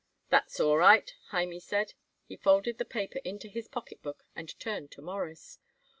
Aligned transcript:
"That's 0.31 0.59
all 0.59 0.77
right," 0.79 1.13
Hymie 1.29 1.59
said. 1.59 1.93
He 2.25 2.35
folded 2.35 2.79
the 2.79 2.85
paper 2.85 3.19
into 3.23 3.47
his 3.47 3.67
pocketbook 3.67 4.25
and 4.35 4.59
turned 4.59 4.89
to 4.93 5.01
Morris. 5.03 5.59